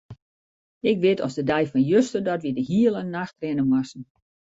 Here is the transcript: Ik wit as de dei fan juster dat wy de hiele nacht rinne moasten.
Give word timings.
Ik 0.89 0.97
wit 1.03 1.23
as 1.25 1.35
de 1.37 1.43
dei 1.51 1.63
fan 1.71 1.85
juster 1.93 2.21
dat 2.29 2.43
wy 2.43 2.51
de 2.57 2.63
hiele 2.69 3.01
nacht 3.15 3.39
rinne 3.43 3.65
moasten. 3.71 4.03